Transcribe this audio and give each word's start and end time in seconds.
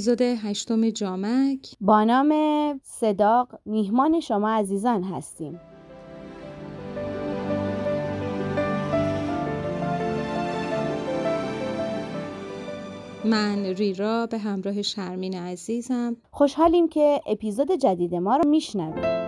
اپیزود 0.00 0.22
هشتم 0.22 0.90
جامک. 0.90 1.76
با 1.80 2.04
نام 2.04 2.32
صداق 2.82 3.58
میهمان 3.66 4.20
شما 4.20 4.50
عزیزان 4.50 5.02
هستیم. 5.02 5.60
من 13.24 13.64
ریرا 13.64 14.26
به 14.26 14.38
همراه 14.38 14.82
شرمین 14.82 15.34
عزیزم. 15.34 16.16
خوشحالیم 16.30 16.88
که 16.88 17.20
اپیزود 17.26 17.72
جدید 17.72 18.14
ما 18.14 18.36
رو 18.36 18.50
میشنویم 18.50 19.20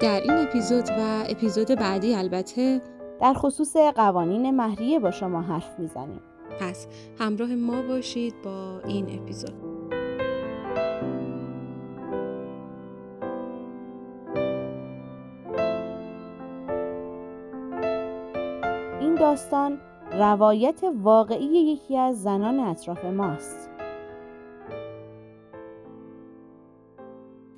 در 0.00 0.20
این 0.20 0.32
اپیزود 0.48 0.88
و 0.90 1.24
اپیزود 1.28 1.68
بعدی 1.68 2.14
البته 2.14 2.80
در 3.20 3.34
خصوص 3.34 3.76
قوانین 3.76 4.50
مهریه 4.50 4.98
با 4.98 5.10
شما 5.10 5.42
حرف 5.42 5.78
می‌زنیم. 5.78 6.20
پس 6.60 6.86
همراه 7.18 7.54
ما 7.54 7.82
باشید 7.82 8.34
با 8.42 8.80
این 8.84 9.20
اپیزود. 9.20 9.52
این 19.00 19.14
داستان 19.14 19.78
روایت 20.12 20.80
واقعی 21.02 21.46
یکی 21.46 21.96
از 21.96 22.22
زنان 22.22 22.60
اطراف 22.60 23.04
ماست. 23.04 23.75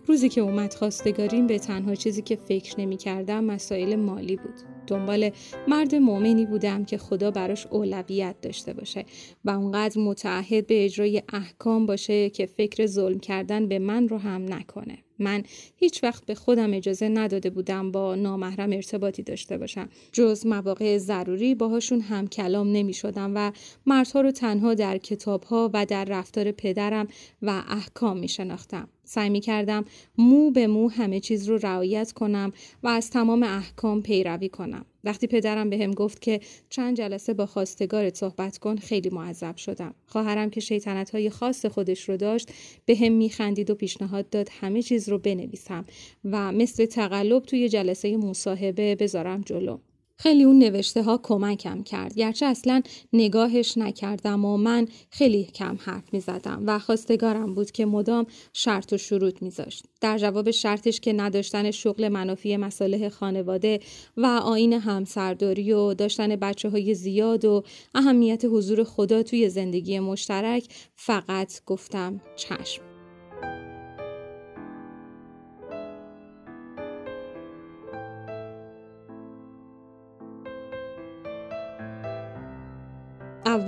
روزی 0.08 0.28
که 0.28 0.40
اومد 0.40 0.74
خواستگاریم 0.74 1.46
به 1.46 1.58
تنها 1.58 1.94
چیزی 1.94 2.22
که 2.22 2.36
فکر 2.36 2.80
نمی 2.80 2.96
کردم 2.96 3.44
مسائل 3.44 3.96
مالی 3.96 4.36
بود. 4.36 4.54
دنبال 4.86 5.30
مرد 5.68 5.94
مؤمنی 5.94 6.46
بودم 6.46 6.84
که 6.84 6.98
خدا 6.98 7.30
براش 7.30 7.66
اولویت 7.66 8.36
داشته 8.42 8.72
باشه 8.72 9.04
و 9.44 9.50
اونقدر 9.50 10.00
متعهد 10.00 10.66
به 10.66 10.84
اجرای 10.84 11.22
احکام 11.32 11.86
باشه 11.86 12.30
که 12.30 12.46
فکر 12.46 12.86
ظلم 12.86 13.18
کردن 13.18 13.68
به 13.68 13.78
من 13.78 14.08
رو 14.08 14.18
هم 14.18 14.54
نکنه. 14.54 14.98
من 15.18 15.42
هیچ 15.76 16.04
وقت 16.04 16.26
به 16.26 16.34
خودم 16.34 16.74
اجازه 16.74 17.08
نداده 17.08 17.50
بودم 17.50 17.90
با 17.90 18.14
نامحرم 18.14 18.72
ارتباطی 18.72 19.22
داشته 19.22 19.58
باشم 19.58 19.88
جز 20.12 20.46
مواقع 20.46 20.98
ضروری 20.98 21.54
باهاشون 21.54 22.00
هم 22.00 22.26
کلام 22.26 22.72
نمی 22.72 22.94
شدم 22.94 23.32
و 23.34 23.52
مردها 23.86 24.20
رو 24.20 24.30
تنها 24.30 24.74
در 24.74 24.98
کتابها 24.98 25.70
و 25.74 25.86
در 25.86 26.04
رفتار 26.04 26.52
پدرم 26.52 27.06
و 27.42 27.62
احکام 27.68 28.18
می 28.18 28.28
شناختم 28.28 28.88
سعی 29.08 29.30
می 29.30 29.40
کردم 29.40 29.84
مو 30.18 30.50
به 30.50 30.66
مو 30.66 30.88
همه 30.88 31.20
چیز 31.20 31.48
رو 31.48 31.56
رعایت 31.56 32.12
کنم 32.12 32.52
و 32.82 32.88
از 32.88 33.10
تمام 33.10 33.42
احکام 33.42 34.02
پیروی 34.02 34.48
کنم. 34.48 34.84
وقتی 35.04 35.26
پدرم 35.26 35.70
به 35.70 35.78
هم 35.78 35.90
گفت 35.90 36.22
که 36.22 36.40
چند 36.70 36.96
جلسه 36.96 37.34
با 37.34 37.46
خواستگارت 37.46 38.16
صحبت 38.16 38.58
کن 38.58 38.76
خیلی 38.76 39.10
معذب 39.10 39.56
شدم. 39.56 39.94
خواهرم 40.06 40.50
که 40.50 40.60
شیطنت 40.60 41.10
های 41.10 41.30
خاص 41.30 41.66
خودش 41.66 42.08
رو 42.08 42.16
داشت 42.16 42.52
به 42.86 42.96
هم 42.96 43.12
میخندید 43.12 43.70
و 43.70 43.74
پیشنهاد 43.74 44.30
داد 44.30 44.48
همه 44.60 44.82
چیز 44.82 45.08
رو 45.08 45.18
بنویسم 45.18 45.84
و 46.24 46.52
مثل 46.52 46.86
تقلب 46.86 47.42
توی 47.42 47.68
جلسه 47.68 48.16
مصاحبه 48.16 48.94
بذارم 48.94 49.40
جلو. 49.40 49.78
خیلی 50.20 50.44
اون 50.44 50.58
نوشته 50.58 51.02
ها 51.02 51.20
کمکم 51.22 51.82
کرد. 51.82 52.14
گرچه 52.14 52.46
اصلا 52.46 52.82
نگاهش 53.12 53.78
نکردم 53.78 54.44
و 54.44 54.56
من 54.56 54.88
خیلی 55.10 55.44
کم 55.44 55.78
حرف 55.80 56.12
می 56.12 56.20
زدم 56.20 56.62
و 56.66 56.78
خواستگارم 56.78 57.54
بود 57.54 57.70
که 57.70 57.86
مدام 57.86 58.26
شرط 58.52 58.92
و 58.92 58.96
شروط 58.96 59.42
میذاشت. 59.42 59.84
در 60.00 60.18
جواب 60.18 60.50
شرطش 60.50 61.00
که 61.00 61.12
نداشتن 61.12 61.70
شغل 61.70 62.08
منافی 62.08 62.56
مصالح 62.56 63.08
خانواده 63.08 63.80
و 64.16 64.26
آین 64.26 64.72
همسرداری 64.72 65.72
و 65.72 65.94
داشتن 65.94 66.36
بچه 66.36 66.70
های 66.70 66.94
زیاد 66.94 67.44
و 67.44 67.62
اهمیت 67.94 68.44
حضور 68.44 68.84
خدا 68.84 69.22
توی 69.22 69.48
زندگی 69.48 70.00
مشترک 70.00 70.64
فقط 70.96 71.64
گفتم 71.66 72.20
چشم. 72.36 72.87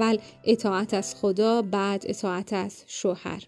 اول 0.01 0.19
اطاعت 0.45 0.95
از 0.95 1.15
خدا 1.15 1.63
بعد 1.63 2.05
اطاعت 2.07 2.53
از 2.53 2.85
شوهر. 2.87 3.47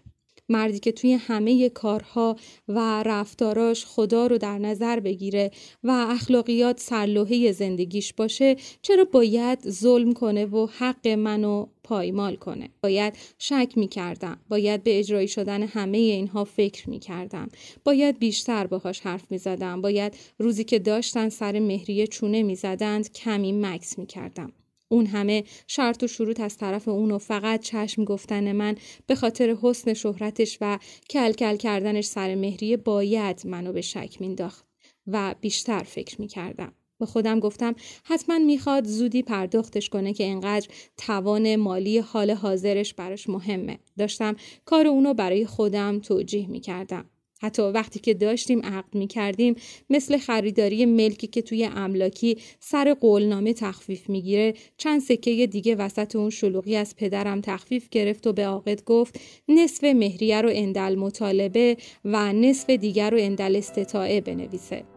مردی 0.49 0.79
که 0.79 0.91
توی 0.91 1.13
همه 1.13 1.69
کارها 1.69 2.35
و 2.67 3.03
رفتاراش 3.03 3.85
خدا 3.85 4.27
رو 4.27 4.37
در 4.37 4.57
نظر 4.57 4.99
بگیره 4.99 5.51
و 5.83 6.07
اخلاقیات 6.09 6.79
سرلوحه 6.79 7.51
زندگیش 7.51 8.13
باشه 8.13 8.55
چرا 8.81 9.05
باید 9.05 9.69
ظلم 9.69 10.13
کنه 10.13 10.45
و 10.45 10.67
حق 10.77 11.07
منو 11.07 11.65
پایمال 11.83 12.35
کنه؟ 12.35 12.69
باید 12.83 13.13
شک 13.37 13.73
می 13.75 13.87
کردم 13.87 14.37
باید 14.49 14.83
به 14.83 14.99
اجرایی 14.99 15.27
شدن 15.27 15.63
همه 15.63 15.97
اینها 15.97 16.43
فکر 16.43 16.89
می 16.89 16.99
کردم 16.99 17.47
باید 17.83 18.19
بیشتر 18.19 18.67
باهاش 18.67 18.99
حرف 18.99 19.31
می 19.31 19.37
زدم 19.37 19.81
باید 19.81 20.17
روزی 20.39 20.63
که 20.63 20.79
داشتن 20.79 21.29
سر 21.29 21.59
مهریه 21.59 22.07
چونه 22.07 22.43
می 22.43 22.55
زدند 22.55 23.11
کمی 23.11 23.51
مکس 23.51 23.99
می 23.99 24.05
کردم 24.05 24.53
اون 24.93 25.05
همه 25.05 25.43
شرط 25.67 26.03
و 26.03 26.07
شروط 26.07 26.39
از 26.39 26.57
طرف 26.57 26.87
اون 26.87 27.11
و 27.11 27.17
فقط 27.17 27.61
چشم 27.61 28.03
گفتن 28.03 28.51
من 28.51 28.75
به 29.07 29.15
خاطر 29.15 29.57
حسن 29.61 29.93
شهرتش 29.93 30.57
و 30.61 30.79
کلکل 31.09 31.55
کردنش 31.55 32.05
سر 32.05 32.35
مهریه 32.35 32.77
باید 32.77 33.41
منو 33.45 33.73
به 33.73 33.81
شک 33.81 34.17
مینداخت 34.19 34.65
و 35.07 35.35
بیشتر 35.41 35.83
فکر 35.83 36.21
می‌کردم. 36.21 36.73
به 36.99 37.05
خودم 37.05 37.39
گفتم 37.39 37.75
حتما 38.03 38.39
می‌خواد 38.39 38.85
زودی 38.85 39.23
پرداختش 39.23 39.89
کنه 39.89 40.13
که 40.13 40.23
اینقدر 40.23 40.67
توان 40.97 41.55
مالی 41.55 41.99
حال 41.99 42.31
حاضرش 42.31 42.93
براش 42.93 43.29
مهمه. 43.29 43.79
داشتم 43.97 44.35
کار 44.65 44.87
اونو 44.87 45.13
برای 45.13 45.45
خودم 45.45 45.99
توجیه 45.99 46.47
می‌کردم. 46.47 47.09
حتی 47.43 47.61
وقتی 47.61 47.99
که 47.99 48.13
داشتیم 48.13 48.61
عقد 48.61 48.95
می 48.95 49.07
کردیم 49.07 49.55
مثل 49.89 50.17
خریداری 50.17 50.85
ملکی 50.85 51.27
که 51.27 51.41
توی 51.41 51.69
املاکی 51.75 52.37
سر 52.59 52.93
قولنامه 52.93 53.53
تخفیف 53.53 54.09
می‌گیره 54.09 54.53
چند 54.77 55.01
سکه 55.01 55.47
دیگه 55.47 55.75
وسط 55.75 56.15
اون 56.15 56.29
شلوغی 56.29 56.75
از 56.75 56.95
پدرم 56.95 57.41
تخفیف 57.41 57.89
گرفت 57.89 58.27
و 58.27 58.33
به 58.33 58.47
عاقد 58.47 58.83
گفت 58.83 59.19
نصف 59.49 59.83
مهریه 59.83 60.41
رو 60.41 60.49
اندل 60.53 60.95
مطالبه 60.95 61.77
و 62.05 62.33
نصف 62.33 62.69
دیگر 62.69 63.09
رو 63.09 63.17
اندل 63.21 63.55
استطاعه 63.55 64.21
بنویسه. 64.21 64.92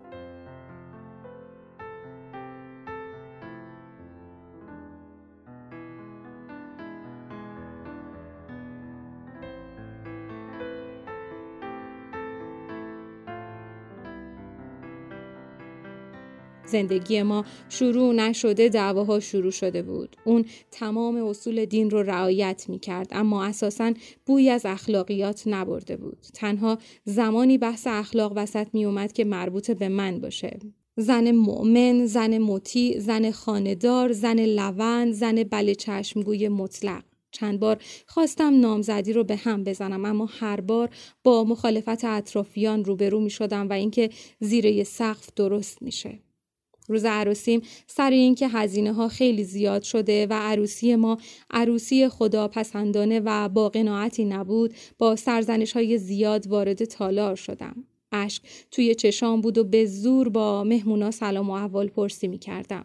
زندگی 16.66 17.22
ما 17.22 17.44
شروع 17.68 18.14
نشده 18.14 18.68
دعواها 18.68 19.20
شروع 19.20 19.50
شده 19.50 19.82
بود 19.82 20.16
اون 20.24 20.44
تمام 20.70 21.16
اصول 21.16 21.64
دین 21.64 21.90
رو 21.90 22.02
رعایت 22.02 22.64
می 22.68 22.78
کرد 22.78 23.08
اما 23.12 23.44
اساسا 23.44 23.92
بوی 24.26 24.50
از 24.50 24.66
اخلاقیات 24.66 25.42
نبرده 25.46 25.96
بود 25.96 26.18
تنها 26.34 26.78
زمانی 27.04 27.58
بحث 27.58 27.86
اخلاق 27.86 28.32
وسط 28.36 28.66
می 28.72 28.84
اومد 28.84 29.12
که 29.12 29.24
مربوط 29.24 29.70
به 29.70 29.88
من 29.88 30.20
باشه 30.20 30.58
زن 30.96 31.30
مؤمن، 31.30 32.06
زن 32.06 32.38
مطیع، 32.38 32.98
زن 32.98 33.30
خاندار، 33.30 34.12
زن 34.12 34.40
لوند، 34.40 35.12
زن 35.12 35.42
بله 35.42 35.74
چشمگوی 35.74 36.48
مطلق. 36.48 37.02
چند 37.30 37.60
بار 37.60 37.82
خواستم 38.06 38.60
نامزدی 38.60 39.12
رو 39.12 39.24
به 39.24 39.36
هم 39.36 39.64
بزنم 39.64 40.04
اما 40.04 40.28
هر 40.38 40.60
بار 40.60 40.90
با 41.24 41.44
مخالفت 41.44 42.04
اطرافیان 42.04 42.84
روبرو 42.84 43.20
می 43.20 43.30
شدم 43.30 43.68
و 43.68 43.72
اینکه 43.72 44.10
زیره 44.40 44.84
سقف 44.84 45.28
درست 45.36 45.82
میشه. 45.82 46.25
روز 46.88 47.04
عروسیم 47.04 47.62
سر 47.86 48.10
اینکه 48.10 48.48
هزینه 48.48 48.92
ها 48.92 49.08
خیلی 49.08 49.44
زیاد 49.44 49.82
شده 49.82 50.26
و 50.26 50.32
عروسی 50.32 50.96
ما 50.96 51.18
عروسی 51.50 52.08
خدا 52.08 52.48
پسندانه 52.48 53.20
و 53.24 53.48
با 53.48 53.68
قناعتی 53.68 54.24
نبود 54.24 54.74
با 54.98 55.16
سرزنش 55.16 55.72
های 55.72 55.98
زیاد 55.98 56.46
وارد 56.46 56.84
تالار 56.84 57.36
شدم. 57.36 57.84
اشک 58.12 58.42
توی 58.70 58.94
چشام 58.94 59.40
بود 59.40 59.58
و 59.58 59.64
به 59.64 59.86
زور 59.86 60.28
با 60.28 60.64
مهمونا 60.64 61.10
سلام 61.10 61.50
و 61.50 61.52
احوال 61.52 61.88
پرسی 61.88 62.28
می 62.28 62.38
کردم. 62.38 62.84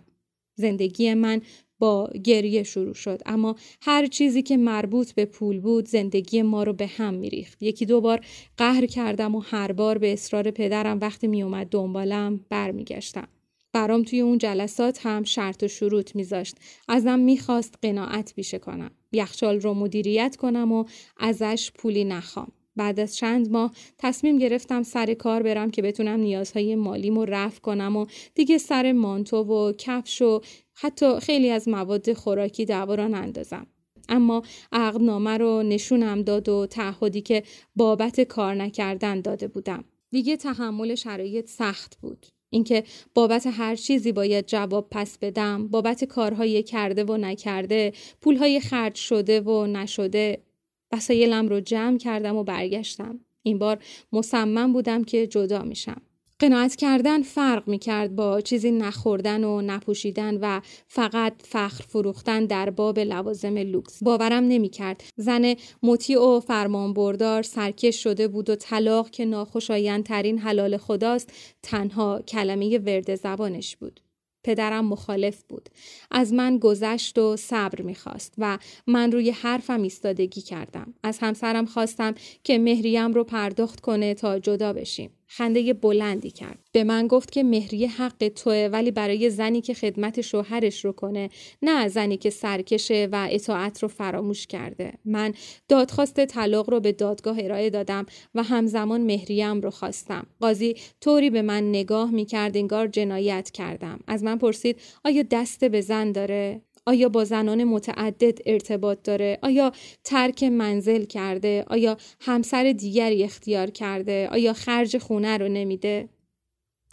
زندگی 0.56 1.13
من 1.13 1.42
با 1.80 2.09
گریه 2.24 2.63
شروع 2.63 2.94
شد 2.94 3.21
اما 3.25 3.56
هر 3.81 4.07
چیزی 4.07 4.42
که 4.42 4.57
مربوط 4.57 5.12
به 5.12 5.25
پول 5.25 5.59
بود 5.59 5.88
زندگی 5.88 6.42
ما 6.42 6.63
رو 6.63 6.74
به 6.74 6.88
هم 6.88 7.13
میریخت 7.13 7.63
یکی 7.63 7.86
دو 7.86 8.01
بار 8.01 8.25
قهر 8.57 8.86
کردم 8.86 9.36
و 9.36 9.39
هر 9.39 9.71
بار 9.71 9.98
به 9.98 10.13
اصرار 10.13 10.51
پدرم 10.51 11.00
وقتی 11.00 11.27
میومد 11.27 11.68
دنبالم 11.68 12.45
برمیگشتم 12.50 13.27
برام 13.73 14.03
توی 14.03 14.19
اون 14.19 14.38
جلسات 14.38 15.06
هم 15.06 15.23
شرط 15.23 15.63
و 15.63 15.68
شروط 15.68 16.15
میذاشت. 16.15 16.56
ازم 16.88 17.19
می‌خواست 17.19 17.75
قناعت 17.81 18.35
بیشه 18.35 18.59
کنم. 18.59 18.91
یخچال 19.12 19.62
رو 19.62 19.73
مدیریت 19.73 20.35
کنم 20.35 20.71
و 20.71 20.85
ازش 21.18 21.71
پولی 21.75 22.03
نخوام. 22.03 22.51
بعد 22.75 23.00
از 23.00 23.15
چند 23.15 23.51
ماه 23.51 23.71
تصمیم 23.97 24.38
گرفتم 24.38 24.83
سر 24.83 25.13
کار 25.13 25.44
برم 25.44 25.71
که 25.71 25.81
بتونم 25.81 26.19
نیازهای 26.19 26.75
مالیمو 26.75 27.25
رفع 27.25 27.59
کنم 27.59 27.97
و 27.97 28.06
دیگه 28.35 28.57
سر 28.57 28.91
مانتو 28.91 29.38
و 29.38 29.74
کفش 29.77 30.21
و 30.21 30.41
حتی 30.74 31.19
خیلی 31.19 31.50
از 31.50 31.67
مواد 31.67 32.13
خوراکی 32.13 32.65
دعوا 32.65 32.95
نندازم. 32.95 33.67
اما 34.09 34.41
عقدنامه 34.71 35.38
رو 35.38 35.63
نشونم 35.63 36.21
داد 36.21 36.50
و 36.50 36.65
تعهدی 36.65 37.21
که 37.21 37.44
بابت 37.75 38.21
کار 38.21 38.56
نکردن 38.56 39.21
داده 39.21 39.47
بودم 39.47 39.83
دیگه 40.12 40.38
تحمل 40.38 40.95
شرایط 40.95 41.50
سخت 41.50 41.97
بود 42.01 42.25
اینکه 42.53 42.83
بابت 43.13 43.48
هر 43.48 43.75
چیزی 43.75 44.12
باید 44.12 44.45
جواب 44.45 44.88
پس 44.92 45.18
بدم 45.18 45.68
بابت 45.68 46.03
کارهای 46.03 46.63
کرده 46.63 47.03
و 47.03 47.18
نکرده 47.18 47.94
پولهای 48.21 48.59
خرج 48.59 48.95
شده 48.95 49.42
و 49.42 49.68
نشده 49.68 50.44
وسایلم 50.92 51.48
رو 51.48 51.59
جمع 51.59 51.98
کردم 51.98 52.36
و 52.36 52.44
برگشتم. 52.44 53.19
این 53.44 53.59
بار 53.59 53.83
مصمم 54.13 54.74
بودم 54.74 55.03
که 55.03 55.27
جدا 55.27 55.62
میشم. 55.62 56.01
قناعت 56.41 56.75
کردن 56.75 57.21
فرق 57.21 57.67
می 57.67 57.79
کرد 57.79 58.15
با 58.15 58.41
چیزی 58.41 58.71
نخوردن 58.71 59.43
و 59.43 59.61
نپوشیدن 59.61 60.38
و 60.41 60.61
فقط 60.88 61.33
فخر 61.43 61.83
فروختن 61.83 62.45
در 62.45 62.69
باب 62.69 62.99
لوازم 62.99 63.57
لوکس. 63.57 64.03
باورم 64.03 64.43
نمی 64.43 64.69
کرد. 64.69 65.03
زن 65.15 65.55
مطیع 65.83 66.19
و 66.19 66.39
فرمانبردار 66.39 67.43
سرکش 67.43 68.03
شده 68.03 68.27
بود 68.27 68.49
و 68.49 68.55
طلاق 68.55 69.09
که 69.09 69.25
ناخوشایندترین 69.25 70.39
حلال 70.39 70.77
خداست 70.77 71.33
تنها 71.63 72.21
کلمه 72.27 72.77
ورد 72.77 73.15
زبانش 73.15 73.75
بود. 73.75 73.99
پدرم 74.43 74.85
مخالف 74.85 75.43
بود. 75.49 75.69
از 76.11 76.33
من 76.33 76.57
گذشت 76.57 77.17
و 77.17 77.38
صبر 77.38 77.81
می‌خواست 77.81 78.33
و 78.38 78.57
من 78.88 79.11
روی 79.11 79.31
حرفم 79.31 79.81
ایستادگی 79.81 80.41
کردم. 80.41 80.93
از 81.03 81.19
همسرم 81.21 81.65
خواستم 81.65 82.15
که 82.43 82.59
مهریم 82.59 83.13
رو 83.13 83.23
پرداخت 83.23 83.79
کنه 83.79 84.13
تا 84.13 84.39
جدا 84.39 84.73
بشیم. 84.73 85.11
خنده 85.33 85.74
بلندی 85.74 86.31
کرد. 86.31 86.60
به 86.72 86.83
من 86.83 87.07
گفت 87.07 87.31
که 87.31 87.44
مهریه 87.44 87.88
حق 87.88 88.31
توه 88.36 88.69
ولی 88.72 88.92
برای 88.92 89.30
زنی 89.30 89.62
که 89.62 89.74
خدمت 89.74 90.22
شوهرش 90.22 90.86
رو 90.86 90.92
کنه 90.92 91.30
نه 91.62 91.88
زنی 91.88 92.18
که 92.18 92.30
سرکشه 92.30 93.10
و 93.12 93.28
اطاعت 93.31 93.83
رو 93.83 93.88
فراموش 93.88 94.48
کرده. 94.48 94.94
من 95.06 95.33
دادخواست 95.68 96.25
طلاق 96.25 96.69
رو 96.69 96.80
به 96.80 96.92
دادگاه 96.92 97.38
ارائه 97.39 97.69
دادم 97.69 98.06
و 98.36 98.44
همزمان 98.44 99.01
مهریم 99.01 99.62
رو 99.62 99.69
خواستم. 99.69 100.28
قاضی 100.39 100.75
طوری 101.01 101.30
به 101.30 101.42
من 101.42 101.69
نگاه 101.69 102.12
می 102.12 102.25
کرد 102.25 102.57
انگار 102.57 102.88
جنایت 102.88 103.51
کردم. 103.51 104.00
از 104.07 104.24
من 104.24 104.38
پرسید 104.38 104.80
آیا 105.04 105.24
دست 105.31 105.66
به 105.66 105.81
زن 105.81 106.12
داره؟ 106.12 106.62
آیا 106.86 107.10
با 107.10 107.24
زنان 107.24 107.63
متعدد 107.63 108.39
ارتباط 108.45 109.00
داره؟ 109.04 109.39
آیا 109.42 109.72
ترک 110.04 110.44
منزل 110.44 111.06
کرده؟ 111.06 111.66
آیا 111.68 111.98
همسر 112.22 112.72
دیگری 112.72 113.24
اختیار 113.24 113.69
کرده؟ 113.69 114.28
آیا 114.31 114.54
خرج 114.54 114.98
خونه 114.98 115.38
رو 115.38 115.48
نمیده؟ 115.48 116.10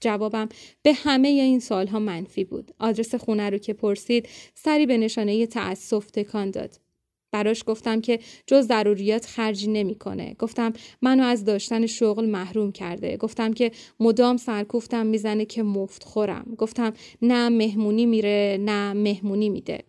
جوابم 0.01 0.49
به 0.83 0.93
همه 0.93 1.29
این 1.29 1.61
سالها 1.61 1.99
منفی 1.99 2.45
بود. 2.45 2.71
آدرس 2.79 3.15
خونه 3.15 3.51
رو 3.51 3.59
که 3.59 3.73
پرسید 3.73 4.29
سری 4.55 4.87
به 4.87 4.97
نشانه 4.97 5.47
تأسف 5.47 6.11
تکان 6.11 6.51
داد. 6.51 6.88
براش 7.33 7.65
گفتم 7.67 8.01
که 8.01 8.19
جز 8.47 8.67
ضروریات 8.67 9.27
خرجی 9.27 9.71
نمی‌کنه. 9.71 10.37
گفتم 10.39 10.73
منو 11.03 11.23
از 11.23 11.45
داشتن 11.45 11.87
شغل 11.87 12.27
محروم 12.27 12.73
کرده. 12.73 13.17
گفتم 13.17 13.53
که 13.53 13.71
مدام 14.01 14.37
سرکوفتم 14.37 15.07
می‌زنه 15.07 15.45
که 15.45 15.63
مفت 15.63 16.05
خورم. 16.05 16.55
گفتم 16.59 16.93
نه 17.23 17.49
مهمونی 17.49 18.07
میره 18.07 18.59
نه 18.61 18.93
مهمونی 18.93 19.49
میده. 19.49 19.85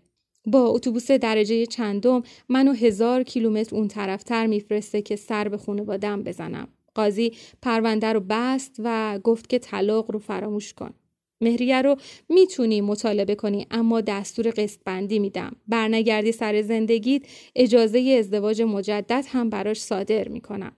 با 0.46 0.66
اتوبوس 0.66 1.12
درجه 1.12 1.66
چندم 1.66 2.24
منو 2.50 2.74
هزار 2.74 3.24
کیلومتر 3.24 3.76
اون 3.76 3.88
طرفتر 3.88 4.48
میفرسته 4.48 5.02
که 5.02 5.16
سر 5.16 5.50
به 5.50 5.58
خانوادم 5.58 6.24
بزنم. 6.24 6.68
قاضی 6.96 7.32
پرونده 7.62 8.14
رو 8.14 8.20
بست 8.30 8.76
و 8.80 9.20
گفت 9.24 9.50
که 9.50 9.60
طلاق 9.60 10.12
رو 10.12 10.20
فراموش 10.20 10.74
کن. 10.74 10.94
مهریه 11.42 11.82
رو 11.82 11.96
می‌تونی 12.30 12.82
مطالبه 12.82 13.36
کنی 13.36 13.68
اما 13.72 14.02
دستور 14.02 14.50
قسط 14.50 14.80
بندی 14.86 15.20
میدم. 15.20 15.56
برنگردی 15.68 16.32
سر 16.32 16.62
زندگیت 16.62 17.22
اجازه 17.56 18.16
ازدواج 18.20 18.62
مجدد 18.62 19.26
هم 19.28 19.50
براش 19.50 19.82
صادر 19.82 20.28
می‌کنم. 20.28 20.76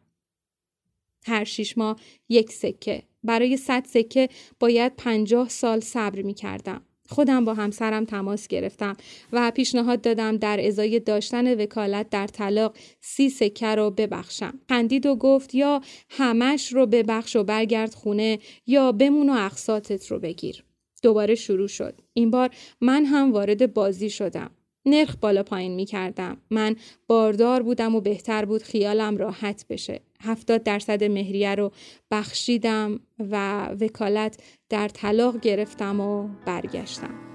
هر 1.25 1.43
شیش 1.43 1.77
ماه 1.77 1.99
یک 2.29 2.51
سکه. 2.51 3.03
برای 3.23 3.57
صد 3.57 3.85
سکه 3.85 4.29
باید 4.59 4.95
پنجاه 4.95 5.49
سال 5.49 5.79
صبر 5.79 6.21
می‌کردم. 6.21 6.85
خودم 7.11 7.45
با 7.45 7.53
همسرم 7.53 8.05
تماس 8.05 8.47
گرفتم 8.47 8.97
و 9.33 9.51
پیشنهاد 9.51 10.01
دادم 10.01 10.37
در 10.37 10.67
ازای 10.67 10.99
داشتن 10.99 11.61
وکالت 11.61 12.09
در 12.09 12.27
طلاق 12.27 12.75
سی 13.01 13.29
سکه 13.29 13.75
رو 13.75 13.91
ببخشم. 13.91 14.59
خندید 14.69 15.05
و 15.05 15.15
گفت 15.15 15.55
یا 15.55 15.81
همش 16.09 16.73
رو 16.73 16.85
ببخش 16.85 17.35
و 17.35 17.43
برگرد 17.43 17.93
خونه 17.93 18.39
یا 18.67 18.91
بمون 18.91 19.29
و 19.29 19.33
اقساطت 19.33 20.07
رو 20.07 20.19
بگیر. 20.19 20.63
دوباره 21.03 21.35
شروع 21.35 21.67
شد. 21.67 22.01
این 22.13 22.31
بار 22.31 22.49
من 22.81 23.05
هم 23.05 23.31
وارد 23.31 23.73
بازی 23.73 24.09
شدم. 24.09 24.51
نرخ 24.85 25.15
بالا 25.21 25.43
پایین 25.43 25.75
می 25.75 25.85
کردم. 25.85 26.37
من 26.49 26.75
باردار 27.07 27.63
بودم 27.63 27.95
و 27.95 28.01
بهتر 28.01 28.45
بود 28.45 28.63
خیالم 28.63 29.17
راحت 29.17 29.65
بشه. 29.69 30.01
هفتاد 30.21 30.63
درصد 30.63 31.03
مهریه 31.03 31.55
رو 31.55 31.71
بخشیدم 32.11 32.99
و 33.19 33.65
وکالت 33.81 34.43
در 34.69 34.87
طلاق 34.87 35.39
گرفتم 35.39 35.99
و 35.99 36.27
برگشتم. 36.45 37.30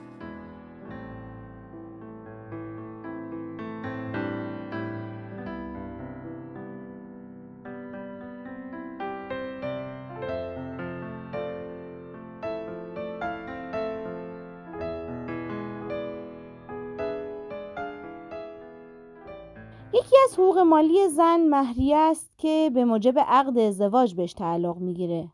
یکی 19.97 20.17
از 20.25 20.35
حقوق 20.35 20.59
مالی 20.59 21.09
زن 21.09 21.41
مهریه 21.41 21.97
است 21.97 22.31
که 22.39 22.71
به 22.75 22.85
موجب 22.85 23.19
عقد 23.19 23.59
ازدواج 23.59 24.15
بهش 24.15 24.33
تعلق 24.33 24.77
می‌گیره. 24.77 25.29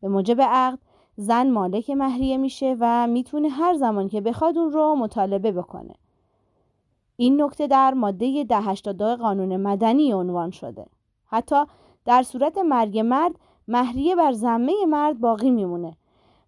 به 0.00 0.08
موجب 0.08 0.40
عقد 0.40 0.78
زن 1.16 1.50
مالک 1.50 1.90
مهریه 1.90 2.36
میشه 2.36 2.76
و 2.80 3.06
می‌تونه 3.06 3.48
هر 3.48 3.74
زمان 3.74 4.08
که 4.08 4.20
بخواد 4.20 4.58
اون 4.58 4.72
رو 4.72 4.94
مطالبه 4.94 5.52
بکنه. 5.52 5.94
این 7.16 7.42
نکته 7.42 7.66
در 7.66 7.94
ماده 7.94 8.26
1082 8.26 9.16
قانون 9.16 9.56
مدنی 9.56 10.12
عنوان 10.12 10.50
شده. 10.50 10.86
حتی 11.26 11.64
در 12.04 12.22
صورت 12.22 12.58
مرگ 12.58 12.98
مرد 12.98 13.34
مهریه 13.68 14.16
بر 14.16 14.32
ذمه 14.32 14.72
مرد 14.88 15.20
باقی 15.20 15.50
میمونه 15.50 15.96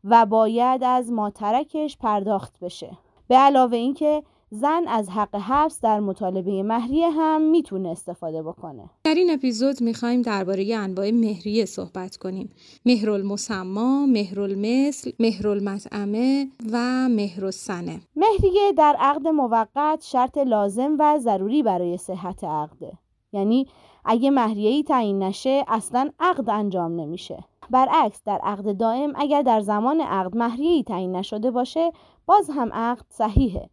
و 0.04 0.26
باید 0.26 0.84
از 0.84 1.12
ماترکش 1.12 1.96
پرداخت 1.98 2.60
بشه. 2.60 2.98
به 3.28 3.36
علاوه 3.36 3.76
اینکه 3.76 4.22
زن 4.52 4.84
از 4.88 5.08
حق 5.08 5.36
حبس 5.36 5.80
در 5.80 6.00
مطالبه 6.00 6.62
مهریه 6.62 7.10
هم 7.10 7.42
می‌تونه 7.42 7.88
استفاده 7.88 8.42
بکنه. 8.42 8.90
در 9.04 9.14
این 9.14 9.30
اپیزود 9.30 9.82
می‌خوایم 9.82 10.22
درباره 10.22 10.76
انواع 10.76 11.10
مهریه 11.10 11.64
صحبت 11.64 12.16
کنیم. 12.16 12.50
مهرالمسما 12.86 14.06
مهرالمثل 14.06 15.10
مهرالمطعمه 15.18 16.48
و 16.72 17.08
مهرالسنه. 17.08 18.00
مهریه 18.16 18.72
در 18.78 18.96
عقد 18.98 19.28
موقت 19.28 20.02
شرط 20.02 20.38
لازم 20.38 20.96
و 20.98 21.18
ضروری 21.18 21.62
برای 21.62 21.96
صحت 21.96 22.44
عقده 22.44 22.92
یعنی 23.32 23.66
اگه 24.04 24.30
مهریه 24.30 24.82
تعیین 24.82 25.22
نشه 25.22 25.64
اصلا 25.68 26.10
عقد 26.20 26.50
انجام 26.50 27.00
نمیشه. 27.00 27.44
برعکس 27.70 28.22
در 28.26 28.40
عقد 28.42 28.76
دائم 28.76 29.12
اگر 29.16 29.42
در 29.42 29.60
زمان 29.60 30.00
عقد 30.00 30.36
مهریه 30.36 30.82
تعیین 30.82 31.16
نشده 31.16 31.50
باشه 31.50 31.92
باز 32.26 32.50
هم 32.50 32.72
عقد 32.72 33.04
صحیحه. 33.08 33.70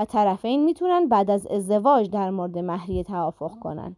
و 0.00 0.04
طرفین 0.04 0.64
می‌تونن 0.64 1.08
بعد 1.08 1.30
از 1.30 1.46
ازدواج 1.46 2.10
در 2.10 2.30
مورد 2.30 2.58
مهریه 2.58 3.02
توافق 3.02 3.58
کنن. 3.58 3.96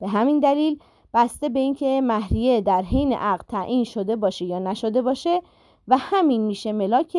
به 0.00 0.08
همین 0.08 0.40
دلیل 0.40 0.78
بسته 1.14 1.48
به 1.48 1.60
اینکه 1.60 2.00
مهریه 2.04 2.60
در 2.60 2.82
حین 2.82 3.12
عقد 3.12 3.44
تعیین 3.48 3.84
شده 3.84 4.16
باشه 4.16 4.44
یا 4.44 4.58
نشده 4.58 5.02
باشه 5.02 5.42
و 5.88 5.96
همین 5.98 6.40
میشه 6.40 6.72
ملاک 6.72 7.18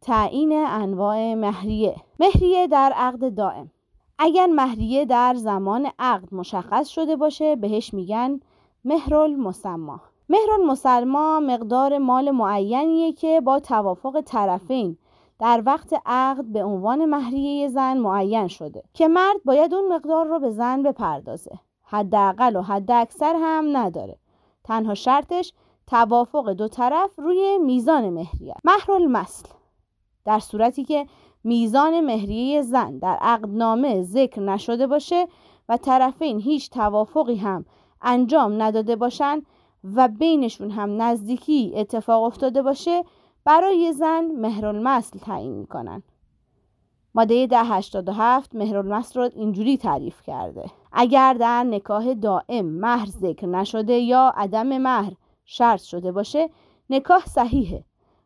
تعیین 0.00 0.52
انواع 0.52 1.34
مهریه. 1.34 1.96
مهریه 2.20 2.66
در 2.66 2.92
عقد 2.96 3.34
دائم. 3.34 3.70
اگر 4.18 4.46
مهریه 4.46 5.04
در 5.04 5.34
زمان 5.34 5.88
عقد 5.98 6.34
مشخص 6.34 6.88
شده 6.88 7.16
باشه 7.16 7.56
بهش 7.56 7.94
میگن 7.94 8.40
مهرال 8.84 9.36
مسما 9.36 10.00
مهرال 10.28 10.66
مسلما 10.66 11.40
مقدار 11.40 11.98
مال 11.98 12.30
معینیه 12.30 13.12
که 13.12 13.40
با 13.40 13.60
توافق 13.60 14.20
طرفین 14.20 14.98
در 15.38 15.62
وقت 15.66 15.94
عقد 16.06 16.44
به 16.44 16.64
عنوان 16.64 17.04
مهریه 17.04 17.68
زن 17.68 17.98
معین 17.98 18.48
شده 18.48 18.82
که 18.94 19.08
مرد 19.08 19.36
باید 19.44 19.74
اون 19.74 19.92
مقدار 19.94 20.26
رو 20.26 20.38
به 20.40 20.50
زن 20.50 20.82
بپردازه. 20.82 21.58
حداقل 21.82 22.56
و 22.56 22.62
حد 22.62 22.90
اکثر 22.90 23.36
هم 23.42 23.76
نداره. 23.76 24.18
تنها 24.64 24.94
شرطش 24.94 25.52
توافق 25.86 26.52
دو 26.52 26.68
طرف 26.68 27.10
روی 27.16 27.58
میزان 27.58 28.10
مهریه. 28.10 28.54
مهر 28.64 28.92
المثل 28.92 29.48
در 30.24 30.38
صورتی 30.38 30.84
که 30.84 31.06
میزان 31.44 32.00
مهریه 32.00 32.62
زن 32.62 32.98
در 32.98 33.18
عقدنامه 33.20 34.02
ذکر 34.02 34.40
نشده 34.40 34.86
باشه 34.86 35.28
و 35.68 35.76
طرفین 35.76 36.40
هیچ 36.40 36.70
توافقی 36.70 37.36
هم 37.36 37.64
انجام 38.02 38.62
نداده 38.62 38.96
باشن 38.96 39.42
و 39.94 40.08
بینشون 40.08 40.70
هم 40.70 41.02
نزدیکی 41.02 41.72
اتفاق 41.76 42.22
افتاده 42.22 42.62
باشه 42.62 43.04
برای 43.46 43.92
زن 43.92 44.24
مهرالمثل 44.24 45.18
تعیین 45.18 45.52
می‌کنن. 45.52 46.02
ماده 47.14 47.34
1087 47.34 48.54
مهرالمس 48.54 49.16
رو 49.16 49.30
اینجوری 49.36 49.76
تعریف 49.76 50.22
کرده. 50.22 50.70
اگر 50.92 51.34
در 51.34 51.64
نکاح 51.64 52.14
دائم 52.14 52.66
مهر 52.66 53.06
ذکر 53.06 53.46
نشده 53.46 53.92
یا 53.92 54.32
عدم 54.36 54.78
مهر 54.78 55.12
شرط 55.44 55.82
شده 55.82 56.12
باشه 56.12 56.50
نکاح 56.90 57.26
صحیحه 57.26 57.84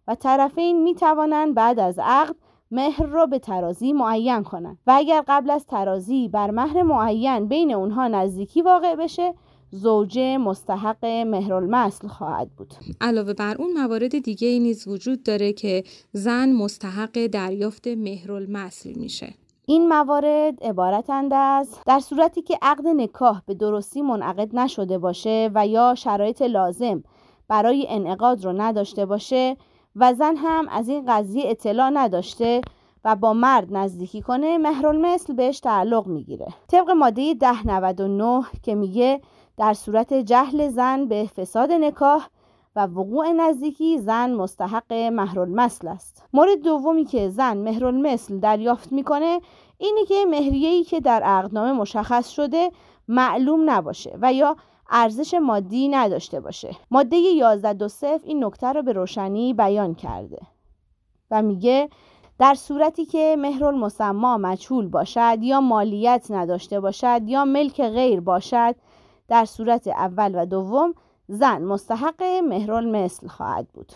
و 0.08 0.14
طرفین 0.14 0.82
می 0.82 0.94
توانند 0.94 1.54
بعد 1.54 1.80
از 1.80 1.98
عقد 1.98 2.36
مهر 2.70 3.06
را 3.06 3.26
به 3.26 3.38
ترازی 3.38 3.92
معین 3.92 4.42
کنند 4.42 4.78
و 4.86 4.92
اگر 4.96 5.24
قبل 5.28 5.50
از 5.50 5.66
ترازی 5.66 6.28
بر 6.28 6.50
مهر 6.50 6.82
معین 6.82 7.48
بین 7.48 7.74
اونها 7.74 8.08
نزدیکی 8.08 8.62
واقع 8.62 8.94
بشه 8.94 9.34
زوجه 9.70 10.38
مستحق 10.38 11.04
مهرالمثل 11.04 12.08
خواهد 12.08 12.50
بود. 12.56 12.74
علاوه 13.00 13.32
بر 13.32 13.56
اون 13.58 13.72
موارد 13.72 14.18
دیگه 14.18 14.48
ای 14.48 14.58
نیز 14.58 14.88
وجود 14.88 15.22
داره 15.22 15.52
که 15.52 15.84
زن 16.12 16.52
مستحق 16.52 17.26
دریافت 17.26 17.86
مهرالمثل 17.86 18.92
میشه. 18.98 19.34
این 19.66 19.88
موارد 19.88 20.64
عبارتند 20.64 21.32
از 21.34 21.68
در 21.86 22.00
صورتی 22.00 22.42
که 22.42 22.58
عقد 22.62 22.86
نکاح 22.86 23.42
به 23.46 23.54
درستی 23.54 24.02
منعقد 24.02 24.56
نشده 24.56 24.98
باشه 24.98 25.50
و 25.54 25.66
یا 25.66 25.94
شرایط 25.94 26.42
لازم 26.42 27.02
برای 27.48 27.86
انعقاد 27.88 28.44
رو 28.44 28.52
نداشته 28.52 29.06
باشه 29.06 29.56
و 29.96 30.14
زن 30.14 30.36
هم 30.36 30.68
از 30.68 30.88
این 30.88 31.04
قضیه 31.08 31.42
اطلاع 31.46 31.90
نداشته 31.94 32.60
و 33.04 33.16
با 33.16 33.32
مرد 33.32 33.66
نزدیکی 33.70 34.22
کنه 34.22 34.58
مهرالمثل 34.58 35.32
بهش 35.32 35.60
تعلق 35.60 36.06
می‌گیره. 36.06 36.48
طبق 36.68 36.90
ماده 36.90 37.22
1099 37.22 38.44
که 38.62 38.74
میگه 38.74 39.20
در 39.60 39.74
صورت 39.74 40.14
جهل 40.14 40.68
زن 40.68 41.06
به 41.06 41.30
فساد 41.36 41.72
نکاح 41.72 42.26
و 42.76 42.86
وقوع 42.86 43.32
نزدیکی 43.32 43.98
زن 43.98 44.34
مستحق 44.34 44.92
مهرالمثل 44.92 45.88
است. 45.88 46.24
مورد 46.32 46.62
دومی 46.62 47.04
که 47.04 47.28
زن 47.28 47.56
مهرالمثل 47.56 48.38
دریافت 48.38 48.92
می‌کنه 48.92 49.40
اینه 49.78 50.04
که 50.04 50.24
مهریه‌ای 50.30 50.84
که 50.84 51.00
در 51.00 51.22
عقدنامه 51.22 51.72
مشخص 51.72 52.28
شده 52.28 52.70
معلوم 53.08 53.70
نباشه 53.70 54.18
و 54.22 54.32
یا 54.32 54.56
ارزش 54.90 55.34
مادی 55.34 55.88
نداشته 55.88 56.40
باشه. 56.40 56.76
ماده 56.90 57.16
11 57.16 57.72
دو 57.72 57.88
این 58.24 58.44
نکته 58.44 58.66
رو 58.66 58.82
به 58.82 58.92
روشنی 58.92 59.54
بیان 59.54 59.94
کرده 59.94 60.38
و 61.30 61.42
میگه 61.42 61.88
در 62.38 62.54
صورتی 62.54 63.04
که 63.04 63.36
مهر 63.38 63.64
المسما 63.64 64.38
مجهول 64.38 64.88
باشد 64.88 65.38
یا 65.40 65.60
مالیت 65.60 66.26
نداشته 66.30 66.80
باشد 66.80 67.20
یا 67.26 67.44
ملک 67.44 67.82
غیر 67.82 68.20
باشد 68.20 68.74
در 69.30 69.44
صورت 69.44 69.88
اول 69.88 70.42
و 70.42 70.46
دوم 70.46 70.94
زن 71.28 71.62
مستحق 71.62 72.22
مهرالمثل 72.22 73.26
خواهد 73.26 73.68
بود. 73.68 73.92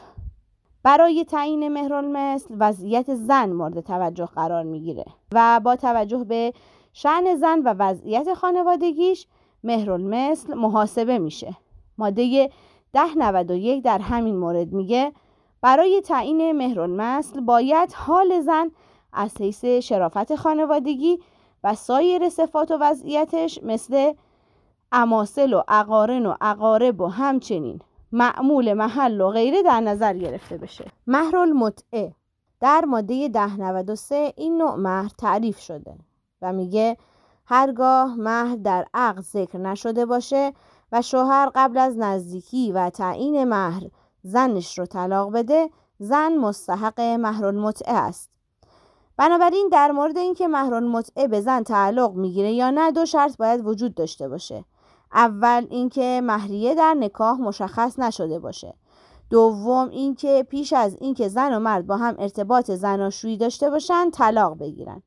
برای 0.82 1.24
تعیین 1.24 1.68
مهرالمثل 1.68 2.54
وضعیت 2.58 3.14
زن 3.14 3.52
مورد 3.52 3.80
توجه 3.80 4.26
قرار 4.26 4.62
می‌گیره 4.62 5.04
و 5.32 5.60
با 5.64 5.76
توجه 5.76 6.24
به 6.24 6.52
شعن 6.92 7.36
زن 7.36 7.58
و 7.58 7.74
وضعیت 7.78 8.34
خانوادگیش 8.34 9.26
مهرالمثل 9.64 10.54
محاسبه 10.54 11.18
میشه. 11.18 11.56
ماده 11.98 12.50
1091 12.94 13.84
در 13.84 13.98
همین 13.98 14.36
مورد 14.36 14.72
میگه 14.72 15.12
برای 15.60 16.00
تعیین 16.00 16.52
مهرالمثل 16.52 17.40
باید 17.40 17.92
حال 17.92 18.40
زن 18.40 18.70
از 19.12 19.40
حیث 19.40 19.64
شرافت 19.64 20.34
خانوادگی 20.34 21.18
و 21.64 21.74
سایر 21.74 22.28
صفات 22.28 22.70
و 22.70 22.78
وضعیتش 22.80 23.60
مثل 23.62 24.12
اماسل 24.96 25.52
و 25.52 25.62
اقارن 25.68 26.26
و 26.26 26.34
اقارب 26.40 27.00
و 27.00 27.06
همچنین. 27.06 27.80
معمول 28.12 28.72
محل 28.72 29.20
و 29.20 29.30
غیره 29.30 29.62
در 29.62 29.80
نظر 29.80 30.14
گرفته 30.14 30.56
بشه. 30.56 30.84
مهر 31.06 31.36
المتعه 31.36 32.14
در 32.60 32.84
ماده 32.84 33.14
1093 33.14 34.32
این 34.36 34.58
نوع 34.58 34.74
مهر 34.74 35.10
تعریف 35.18 35.58
شده 35.58 35.94
و 36.42 36.52
میگه 36.52 36.96
هرگاه 37.46 38.14
مهر 38.14 38.56
در 38.56 38.86
عقد 38.94 39.20
ذکر 39.20 39.58
نشده 39.58 40.06
باشه 40.06 40.52
و 40.92 41.02
شوهر 41.02 41.50
قبل 41.54 41.78
از 41.78 41.98
نزدیکی 41.98 42.72
و 42.72 42.90
تعیین 42.90 43.44
مهر 43.44 43.82
زنش 44.22 44.78
رو 44.78 44.86
طلاق 44.86 45.32
بده 45.32 45.70
زن 45.98 46.36
مستحق 46.36 47.00
مهر 47.00 47.46
المتعه 47.46 47.94
است. 47.94 48.30
بنابراین 49.16 49.68
در 49.72 49.90
مورد 49.90 50.18
اینکه 50.18 50.48
مهر 50.48 50.74
المتعه 50.74 51.28
به 51.28 51.40
زن 51.40 51.62
تعلق 51.62 52.14
می‌گیره 52.14 52.52
یا 52.52 52.70
نه 52.70 52.92
دو 52.92 53.06
شرط 53.06 53.36
باید 53.36 53.66
وجود 53.66 53.94
داشته 53.94 54.28
باشه. 54.28 54.64
اول 55.14 55.66
اینکه 55.70 56.20
مهریه 56.24 56.74
در 56.74 56.94
نکاح 56.94 57.40
مشخص 57.40 57.98
نشده 57.98 58.38
باشه. 58.38 58.74
دوم 59.30 59.88
اینکه 59.88 60.46
پیش 60.48 60.72
از 60.72 60.96
اینکه 61.00 61.28
زن 61.28 61.54
و 61.54 61.58
مرد 61.58 61.86
با 61.86 61.96
هم 61.96 62.14
ارتباط 62.18 62.70
زناشویی 62.70 63.36
داشته 63.36 63.70
باشن 63.70 64.10
طلاق 64.10 64.58
بگیرن. 64.58 65.02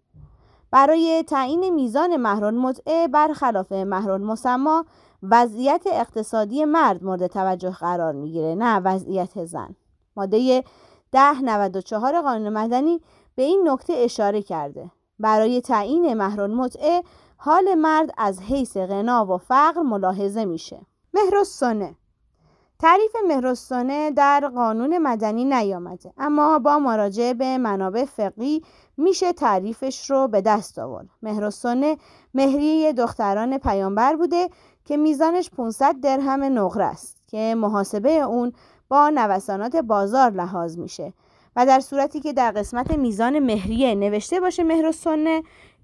برای 0.71 1.23
تعیین 1.27 1.69
میزان 1.69 2.17
مهر 2.17 2.51
متعه 2.51 3.07
برخلاف 3.07 3.71
مهر 3.71 4.17
مسما 4.17 4.85
وضعیت 5.23 5.83
اقتصادی 5.91 6.65
مرد 6.65 7.03
مورد 7.03 7.27
توجه 7.27 7.71
قرار 7.71 8.13
می‌گیره 8.13 8.55
نه 8.55 8.79
وضعیت 8.79 9.45
زن. 9.45 9.75
ماده 10.15 10.63
1094 11.13 12.21
قانون 12.21 12.49
مدنی 12.53 13.01
به 13.35 13.43
این 13.43 13.69
نکته 13.69 13.93
اشاره 13.93 14.41
کرده. 14.41 14.91
برای 15.19 15.61
تعیین 15.61 16.13
مهر 16.13 16.47
متعه 16.47 17.03
حال 17.37 17.75
مرد 17.75 18.09
از 18.17 18.41
حیث 18.41 18.77
غنا 18.77 19.25
و 19.25 19.37
فقر 19.37 19.81
ملاحظه 19.81 20.45
میشه. 20.45 20.79
مهرالسنه 21.13 21.95
تعریف 22.79 23.15
مهرالسنه 23.27 24.11
در 24.11 24.51
قانون 24.55 24.97
مدنی 24.97 25.45
نیامده 25.45 26.13
اما 26.17 26.59
با 26.59 26.79
مراجعه 26.79 27.33
به 27.33 27.57
منابع 27.57 28.05
فقی 28.05 28.63
میشه 28.97 29.33
تعریفش 29.33 30.09
رو 30.09 30.27
به 30.27 30.41
دست 30.41 30.79
آورد. 30.79 31.07
مهرالسنه 31.21 31.97
مهریه 32.33 32.93
دختران 32.93 33.57
پیامبر 33.57 34.15
بوده 34.15 34.49
که 34.85 34.97
میزانش 34.97 35.49
500 35.49 35.95
درهم 36.01 36.43
نقره 36.43 36.85
است 36.85 37.17
که 37.27 37.55
محاسبه 37.57 38.11
اون 38.11 38.53
با 38.89 39.09
نوسانات 39.09 39.75
بازار 39.75 40.31
لحاظ 40.31 40.77
میشه. 40.77 41.13
و 41.55 41.65
در 41.65 41.79
صورتی 41.79 42.19
که 42.19 42.33
در 42.33 42.51
قسمت 42.51 42.91
میزان 42.91 43.39
مهریه 43.39 43.95
نوشته 43.95 44.39
باشه 44.39 44.63
مهر 44.63 44.91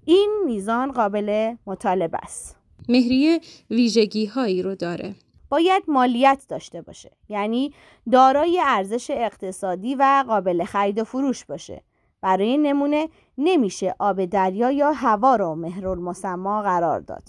این 0.04 0.42
میزان 0.44 0.92
قابل 0.92 1.54
مطالبه 1.66 2.18
است. 2.22 2.56
مهریه 2.88 3.40
ویژگی 3.70 4.26
هایی 4.26 4.62
رو 4.62 4.74
داره. 4.74 5.14
باید 5.48 5.82
مالیت 5.88 6.44
داشته 6.48 6.82
باشه 6.82 7.10
یعنی 7.28 7.72
دارای 8.12 8.60
ارزش 8.64 9.10
اقتصادی 9.10 9.94
و 9.94 10.24
قابل 10.26 10.64
خرید 10.64 10.98
و 10.98 11.04
فروش 11.04 11.44
باشه. 11.44 11.82
برای 12.20 12.58
نمونه 12.58 13.08
نمیشه 13.38 13.94
آب 13.98 14.24
دریا 14.24 14.70
یا 14.70 14.92
هوا 14.92 15.36
رو 15.36 15.54
مهرالمسما 15.54 16.62
قرار 16.62 17.00
داد. 17.00 17.22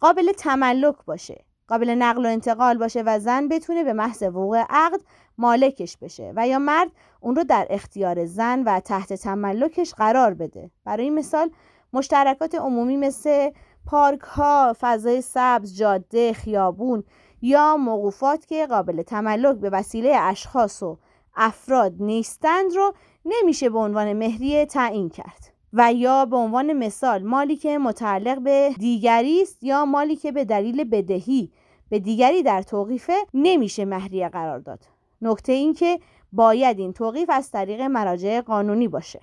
قابل 0.00 0.32
تملک 0.32 0.96
باشه 1.06 1.44
قابل 1.68 1.90
نقل 1.90 2.26
و 2.26 2.28
انتقال 2.28 2.78
باشه 2.78 3.02
و 3.06 3.18
زن 3.18 3.48
بتونه 3.48 3.84
به 3.84 3.92
محض 3.92 4.22
وقوع 4.22 4.58
عقد 4.70 5.00
مالکش 5.38 5.96
بشه 5.96 6.32
و 6.36 6.48
یا 6.48 6.58
مرد 6.58 6.90
اون 7.20 7.36
رو 7.36 7.44
در 7.44 7.66
اختیار 7.70 8.24
زن 8.24 8.62
و 8.62 8.80
تحت 8.80 9.12
تملکش 9.12 9.94
قرار 9.94 10.34
بده. 10.34 10.70
برای 10.84 11.10
مثال 11.10 11.50
مشترکات 11.92 12.54
عمومی 12.54 12.96
مثل 12.96 13.50
پارک 13.86 14.20
ها، 14.20 14.76
فضای 14.80 15.20
سبز، 15.20 15.76
جاده، 15.76 16.32
خیابون 16.32 17.04
یا 17.42 17.76
موقوفات 17.76 18.46
که 18.46 18.66
قابل 18.66 19.02
تملک 19.02 19.56
به 19.56 19.70
وسیله 19.70 20.16
اشخاص 20.16 20.82
و 20.82 20.98
افراد 21.36 21.94
نیستند 22.00 22.76
رو 22.76 22.94
نمیشه 23.24 23.70
به 23.70 23.78
عنوان 23.78 24.12
مهریه 24.12 24.66
تعیین 24.66 25.08
کرد. 25.08 25.52
و 25.72 25.92
یا 25.92 26.24
به 26.24 26.36
عنوان 26.36 26.72
مثال 26.72 27.22
مالی 27.22 27.56
که 27.56 27.78
متعلق 27.78 28.38
به 28.38 28.74
دیگری 28.78 29.42
است 29.42 29.62
یا 29.62 29.84
مالی 29.84 30.16
که 30.16 30.32
به 30.32 30.44
دلیل 30.44 30.84
بدهی 30.84 31.52
به 31.88 31.98
دیگری 31.98 32.42
در 32.42 32.62
توقیفه 32.62 33.14
نمیشه 33.34 33.84
مهریه 33.84 34.28
قرار 34.28 34.58
داد. 34.58 34.91
نکته 35.22 35.52
این 35.52 35.74
که 35.74 36.00
باید 36.32 36.78
این 36.78 36.92
توقیف 36.92 37.30
از 37.32 37.50
طریق 37.50 37.80
مراجع 37.80 38.40
قانونی 38.40 38.88
باشه. 38.88 39.20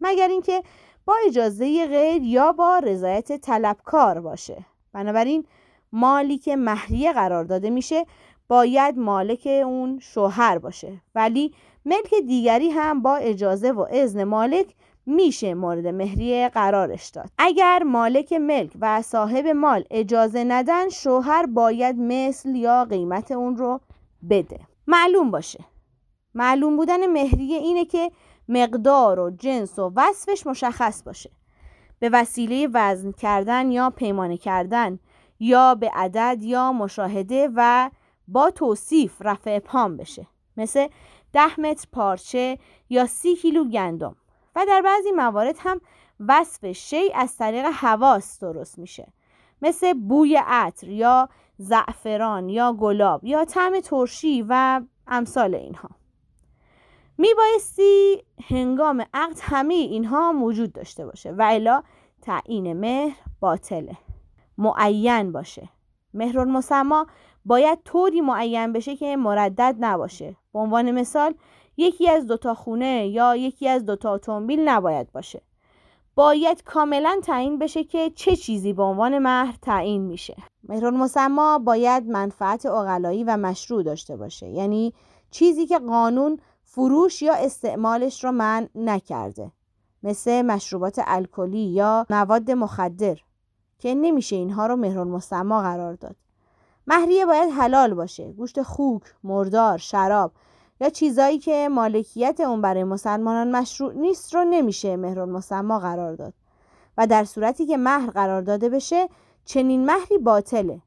مگر 0.00 0.28
اینکه 0.28 0.62
با 1.04 1.14
اجازه 1.26 1.86
غیر 1.86 2.22
یا 2.22 2.52
با 2.52 2.78
رضایت 2.78 3.32
طلبکار 3.32 4.20
باشه. 4.20 4.64
بنابراین 4.92 5.46
مالی 5.92 6.38
که 6.38 6.56
مهریه 6.56 7.12
قرار 7.12 7.44
داده 7.44 7.70
میشه 7.70 8.06
باید 8.48 8.98
مالک 8.98 9.46
اون 9.46 9.98
شوهر 9.98 10.58
باشه. 10.58 11.00
ولی 11.14 11.54
ملک 11.84 12.14
دیگری 12.26 12.70
هم 12.70 13.02
با 13.02 13.16
اجازه 13.16 13.72
و 13.72 13.86
اذن 13.90 14.24
مالک 14.24 14.74
میشه 15.06 15.54
مورد 15.54 15.86
مهریه 15.86 16.48
قرارش 16.48 17.08
داد. 17.08 17.30
اگر 17.38 17.82
مالک 17.82 18.32
ملک 18.32 18.72
و 18.80 19.02
صاحب 19.02 19.46
مال 19.46 19.84
اجازه 19.90 20.44
ندن 20.44 20.88
شوهر 20.88 21.46
باید 21.46 21.96
مثل 21.98 22.54
یا 22.54 22.84
قیمت 22.84 23.30
اون 23.30 23.56
رو 23.56 23.80
بده. 24.30 24.60
معلوم 24.86 25.30
باشه. 25.30 25.64
معلوم 26.34 26.76
بودن 26.76 27.06
مهریه 27.06 27.58
اینه 27.58 27.84
که 27.84 28.12
مقدار 28.48 29.20
و 29.20 29.30
جنس 29.30 29.78
و 29.78 29.92
وصفش 29.96 30.46
مشخص 30.46 31.02
باشه. 31.02 31.30
به 31.98 32.08
وسیله 32.12 32.68
وزن 32.74 33.12
کردن 33.12 33.70
یا 33.70 33.90
پیمانه 33.90 34.36
کردن 34.36 34.98
یا 35.40 35.74
به 35.74 35.90
عدد 35.94 36.42
یا 36.42 36.72
مشاهده 36.72 37.50
و 37.54 37.90
با 38.28 38.50
توصیف 38.50 39.16
رفع 39.20 39.58
پام 39.58 39.96
بشه. 39.96 40.26
مثل 40.56 40.88
ده 41.32 41.60
متر 41.60 41.86
پارچه 41.92 42.58
یا 42.90 43.06
سی 43.06 43.36
کیلو 43.36 43.64
گندم. 43.64 44.16
و 44.56 44.64
در 44.68 44.82
بعضی 44.82 45.10
موارد 45.10 45.56
هم 45.58 45.80
وصف 46.28 46.72
شی 46.72 47.12
از 47.14 47.36
طریق 47.36 47.64
حواس 47.64 48.38
درست 48.38 48.78
میشه. 48.78 49.12
مثل 49.62 49.92
بوی 49.92 50.42
عطر 50.46 50.88
یا 50.88 51.28
زعفران 51.58 52.48
یا 52.48 52.72
گلاب 52.72 53.24
یا 53.24 53.44
طعم 53.44 53.80
ترشی 53.80 54.44
و 54.48 54.80
امثال 55.06 55.54
اینها. 55.54 55.88
میبایستی 57.18 58.22
هنگام 58.48 59.04
عقد 59.14 59.38
همه 59.42 59.74
اینها 59.74 60.32
موجود 60.32 60.72
داشته 60.72 61.06
باشه 61.06 61.32
و 61.32 61.42
الا 61.42 61.82
تعیین 62.22 62.72
مهر 62.72 63.16
باطله. 63.40 63.96
معین 64.58 65.32
باشه. 65.32 65.68
مهر 66.14 66.44
مسما 66.44 67.06
باید 67.44 67.78
طوری 67.84 68.20
معین 68.20 68.72
بشه 68.72 68.96
که 68.96 69.16
مردد 69.16 69.76
نباشه. 69.80 70.36
به 70.52 70.58
عنوان 70.58 70.90
مثال 70.90 71.34
یکی 71.76 72.10
از 72.10 72.26
دوتا 72.26 72.54
خونه 72.54 73.08
یا 73.08 73.36
یکی 73.36 73.68
از 73.68 73.86
دوتا 73.86 74.14
اتومبیل 74.14 74.68
نباید 74.68 75.12
باشه. 75.12 75.42
باید 76.16 76.62
کاملا 76.64 77.20
تعیین 77.24 77.58
بشه 77.58 77.84
که 77.84 78.10
چه 78.14 78.36
چیزی 78.36 78.72
به 78.72 78.82
عنوان 78.82 79.18
مهر 79.18 79.56
تعیین 79.62 80.02
میشه. 80.02 80.36
مهر 80.68 80.90
مسما 80.90 81.58
باید 81.58 82.06
منفعت 82.06 82.66
اقلایی 82.66 83.24
و 83.24 83.36
مشروع 83.36 83.82
داشته 83.82 84.16
باشه. 84.16 84.48
یعنی 84.48 84.94
چیزی 85.30 85.66
که 85.66 85.78
قانون 85.78 86.38
فروش 86.64 87.22
یا 87.22 87.34
استعمالش 87.34 88.24
رو 88.24 88.32
من 88.32 88.68
نکرده. 88.74 89.52
مثل 90.02 90.42
مشروبات 90.42 91.00
الکلی 91.06 91.58
یا 91.58 92.06
مواد 92.10 92.50
مخدر 92.50 93.16
که 93.78 93.94
نمیشه 93.94 94.36
اینها 94.36 94.66
رو 94.66 94.76
مهر 94.76 95.04
مسما 95.04 95.62
قرار 95.62 95.94
داد. 95.94 96.16
مهریه 96.86 97.26
باید 97.26 97.50
حلال 97.50 97.94
باشه. 97.94 98.32
گوشت 98.32 98.62
خوک، 98.62 99.02
مردار، 99.24 99.78
شراب 99.78 100.32
یا 100.80 100.88
چیزایی 100.88 101.38
که 101.38 101.68
مالکیت 101.68 102.40
اون 102.40 102.60
برای 102.60 102.84
مسلمانان 102.84 103.56
مشروع 103.56 103.92
نیست 103.92 104.34
رو 104.34 104.44
نمیشه 104.44 104.96
مهر 104.96 105.24
مسما 105.24 105.78
قرار 105.78 106.14
داد. 106.14 106.34
و 106.98 107.06
در 107.06 107.24
صورتی 107.24 107.66
که 107.66 107.76
مهر 107.76 108.10
قرار 108.10 108.42
داده 108.42 108.68
بشه 108.68 109.08
چنین 109.44 109.86
مهری 109.86 110.18
باطله. 110.18 110.82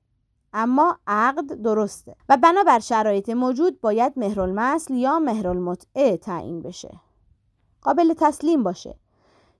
اما 0.53 0.97
عقد 1.07 1.53
درسته. 1.61 2.15
و 2.29 2.37
بنابر 2.37 2.79
شرایط 2.79 3.29
موجود 3.29 3.81
باید 3.81 4.13
مهرالمثل 4.15 4.93
یا 4.93 5.19
مهرالمتعه 5.19 6.17
تعیین 6.17 6.61
بشه. 6.61 6.99
قابل 7.81 8.13
تسلیم 8.13 8.63
باشه. 8.63 8.95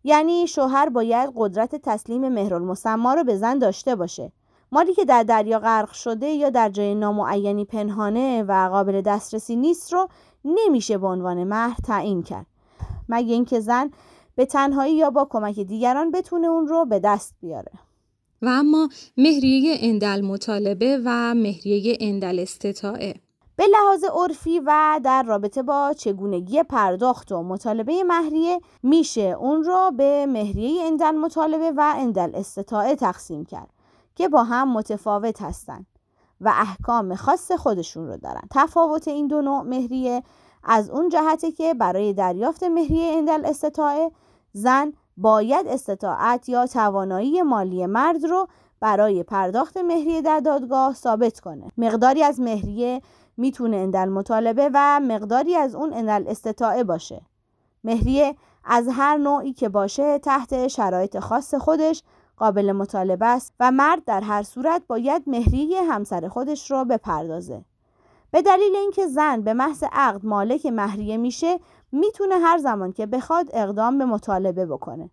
یعنی 0.03 0.47
شوهر 0.47 0.89
باید 0.89 1.33
قدرت 1.35 1.75
تسلیم 1.75 2.29
مهرالمسما 2.29 3.13
رو 3.13 3.23
به 3.23 3.37
زن 3.37 3.59
داشته 3.59 3.95
باشه. 3.95 4.31
مالی 4.71 4.93
که 4.93 5.05
در 5.05 5.23
دریا 5.23 5.59
غرق 5.59 5.91
شده 5.91 6.27
یا 6.27 6.49
در 6.49 6.69
جای 6.69 6.95
نامعینی 6.95 7.65
پنهانه 7.65 8.43
و 8.43 8.69
قابل 8.71 9.01
دسترسی 9.01 9.55
نیست 9.55 9.93
رو 9.93 10.07
نمیشه 10.45 10.97
به 10.97 11.07
عنوان 11.07 11.43
مهر 11.43 11.75
تعیین 11.83 12.23
کرد. 12.23 12.45
مگه 13.09 13.33
اینکه 13.33 13.59
زن 13.59 13.91
به 14.35 14.45
تنهایی 14.45 14.95
یا 14.95 15.09
با 15.09 15.27
کمک 15.29 15.59
دیگران 15.59 16.11
بتونه 16.11 16.47
اون 16.47 16.67
رو 16.67 16.85
به 16.85 16.99
دست 16.99 17.35
بیاره. 17.41 17.71
و 18.41 18.47
اما 18.47 18.89
مهریه 19.17 19.77
اندل 19.81 20.21
مطالبه 20.21 21.01
و 21.05 21.33
مهریه 21.35 21.97
اندل 21.99 22.39
استطاعه. 22.39 23.15
به 23.55 23.65
لحاظ 23.67 24.03
عرفی 24.03 24.59
و 24.59 24.99
در 25.03 25.23
رابطه 25.23 25.63
با 25.63 25.93
چگونگی 25.97 26.63
پرداخت 26.63 27.31
و 27.31 27.43
مطالبه 27.43 28.03
مهریه 28.03 28.59
میشه 28.83 29.21
اون 29.39 29.63
رو 29.63 29.91
به 29.97 30.25
مهریه 30.25 30.83
اندل 30.83 31.11
مطالبه 31.11 31.71
و 31.71 31.93
اندل 31.97 32.31
استطاعه 32.35 32.95
تقسیم 32.95 33.45
کرد. 33.45 33.69
که 34.19 34.29
با 34.29 34.43
هم 34.43 34.73
متفاوت 34.73 35.41
هستند 35.41 35.85
و 36.41 36.53
احکام 36.55 37.15
خاص 37.15 37.51
خودشون 37.51 38.07
رو 38.07 38.17
دارن. 38.17 38.41
تفاوت 38.51 39.07
این 39.07 39.27
دو 39.27 39.41
نوع 39.41 39.61
مهریه 39.61 40.23
از 40.63 40.89
اون 40.89 41.09
جهته 41.09 41.51
که 41.51 41.73
برای 41.73 42.13
دریافت 42.13 42.63
مهریه 42.63 43.17
اندل 43.17 43.45
استطاعه 43.45 44.11
زن 44.53 44.93
باید 45.17 45.67
استطاعت 45.67 46.49
یا 46.49 46.67
توانایی 46.67 47.41
مالی 47.41 47.85
مرد 47.85 48.25
رو 48.25 48.47
برای 48.79 49.23
پرداخت 49.23 49.77
مهریه 49.77 50.21
در 50.21 50.39
دادگاه 50.39 50.93
ثابت 50.93 51.39
کنه. 51.39 51.71
مقداری 51.77 52.23
از 52.23 52.39
مهریه 52.39 53.01
می‌تونه 53.37 53.77
اندل 53.77 54.09
مطالبه 54.09 54.69
و 54.73 54.99
مقداری 54.99 55.55
از 55.55 55.75
اون 55.75 55.93
اندل 55.93 56.25
استطاعه 56.27 56.83
باشه. 56.83 57.21
مهریه 57.83 58.35
از 58.63 58.87
هر 58.91 59.17
نوعی 59.17 59.53
که 59.53 59.69
باشه 59.69 60.19
تحت 60.19 60.67
شرایط 60.67 61.19
خاص 61.19 61.53
خودش 61.53 62.03
قابل 62.39 62.71
مطالبه 62.71 63.25
است 63.25 63.53
و 63.59 63.71
مرد 63.71 64.05
در 64.05 64.21
هر 64.21 64.43
صورت 64.43 64.81
باید 64.87 65.23
مهریه 65.27 65.83
همسر 65.83 66.27
خودش 66.27 66.71
رو 66.71 66.85
بپردازه. 66.85 67.65
به 68.31 68.41
دلیل 68.41 68.75
اینکه 68.75 69.07
زن 69.07 69.41
به 69.41 69.53
محض 69.53 69.83
عقد 69.91 70.25
مالک 70.25 70.65
مهریه 70.65 71.17
میشه 71.17 71.59
می‌تونه 71.91 72.35
هر 72.35 72.57
زمان 72.57 72.91
که 72.91 73.05
بخواد 73.05 73.49
اقدام 73.53 73.97
به 73.97 74.05
مطالبه 74.05 74.65
بکنه 74.65 75.09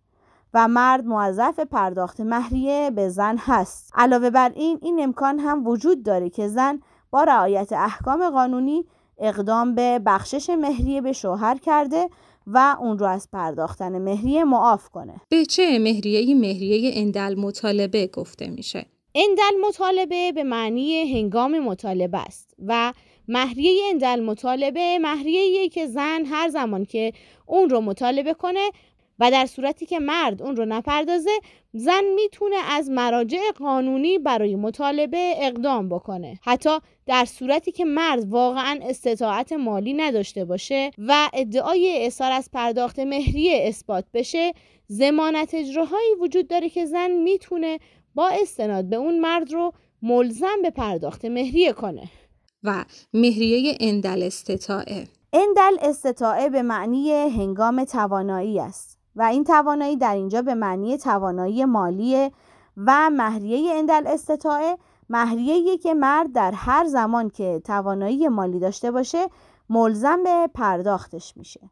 و 0.54 0.68
مرد 0.68 1.06
موظف 1.06 1.60
پرداخت 1.60 2.20
مهریه 2.20 2.90
به 2.90 3.08
زن 3.08 3.36
هست. 3.36 3.92
علاوه 3.94 4.30
بر 4.30 4.52
این 4.54 4.78
این 4.82 5.02
امکان 5.02 5.38
هم 5.38 5.66
وجود 5.66 6.02
داره 6.02 6.30
که 6.30 6.48
زن 6.48 6.80
با 7.10 7.24
رعایت 7.24 7.72
احکام 7.72 8.30
قانونی 8.30 8.84
اقدام 9.18 9.74
به 9.74 9.98
بخشش 10.06 10.50
مهریه 10.50 11.00
به 11.00 11.12
شوهر 11.12 11.58
کرده 11.58 12.10
و 12.46 12.76
اون 12.80 12.98
رو 12.98 13.06
از 13.06 13.28
پرداختن 13.32 13.98
مهریه 13.98 14.44
معاف 14.44 14.88
کنه. 14.88 15.20
به 15.28 15.44
چه 15.44 15.78
مهریه؟ 15.78 16.34
مهریه 16.34 16.92
اندل 16.94 17.34
مطالبه 17.34 18.06
گفته 18.06 18.50
میشه. 18.50 18.86
اندل 19.14 19.66
مطالبه 19.68 20.32
به 20.32 20.44
معنی 20.44 21.12
هنگام 21.18 21.58
مطالبه 21.58 22.18
است 22.18 22.54
و 22.66 22.92
مهریه 23.28 23.84
اندل 23.90 24.20
مطالبه 24.20 24.98
مهریه 24.98 25.68
که 25.68 25.86
زن 25.86 26.24
هر 26.24 26.48
زمان 26.48 26.84
که 26.84 27.12
اون 27.46 27.70
رو 27.70 27.80
مطالبه 27.80 28.34
کنه 28.34 28.70
و 29.18 29.30
در 29.30 29.46
صورتی 29.46 29.86
که 29.86 29.98
مرد 29.98 30.42
اون 30.42 30.56
رو 30.56 30.64
نپردازه 30.64 31.30
زن 31.72 32.04
می‌تونه 32.14 32.56
از 32.70 32.90
مراجع 32.90 33.50
قانونی 33.58 34.18
برای 34.18 34.56
مطالبه 34.56 35.34
اقدام 35.36 35.88
بکنه. 35.88 36.38
حتی 36.42 36.78
در 37.06 37.24
صورتی 37.24 37.72
که 37.72 37.84
مرد 37.84 38.28
واقعا 38.28 38.80
استطاعت 38.82 39.52
مالی 39.52 39.94
نداشته 39.94 40.44
باشه 40.44 40.90
و 40.98 41.30
ادعای 41.34 42.06
اصار 42.06 42.32
از 42.32 42.50
پرداخت 42.52 42.98
مهریه 42.98 43.64
اثبات 43.68 44.04
بشه 44.14 44.52
زمانت 44.86 45.54
اجراهایی 45.54 46.14
وجود 46.20 46.48
داره 46.48 46.68
که 46.68 46.84
زن 46.84 47.10
می‌تونه 47.10 47.78
با 48.14 48.28
استناد 48.28 48.84
به 48.84 48.96
اون 48.96 49.18
مرد 49.18 49.52
رو 49.52 49.72
ملزم 50.02 50.62
به 50.62 50.70
پرداخت 50.70 51.24
مهریه 51.24 51.72
کنه. 51.72 52.10
و 52.62 52.84
مهریه 53.14 53.76
اندل 53.80 54.22
استطاعه 54.22 55.06
اندل 55.32 55.76
استطاعه 55.80 56.48
به 56.48 56.62
معنی 56.62 57.12
هنگام 57.12 57.84
توانایی 57.84 58.60
است. 58.60 58.95
و 59.16 59.22
این 59.22 59.44
توانایی 59.44 59.96
در 59.96 60.14
اینجا 60.14 60.42
به 60.42 60.54
معنی 60.54 60.98
توانایی 60.98 61.64
مالی 61.64 62.30
و 62.76 63.10
مهریه 63.10 63.74
اندل 63.74 64.06
استطاعه. 64.06 64.78
مهریه 65.10 65.78
که 65.78 65.94
مرد 65.94 66.32
در 66.32 66.52
هر 66.52 66.84
زمان 66.84 67.30
که 67.30 67.62
توانایی 67.64 68.28
مالی 68.28 68.58
داشته 68.58 68.90
باشه 68.90 69.28
ملزم 69.70 70.22
به 70.22 70.50
پرداختش 70.54 71.36
میشه. 71.36 71.70